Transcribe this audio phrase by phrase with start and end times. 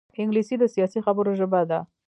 [0.21, 1.79] انګلیسي د سیاسي خبرو ژبه ده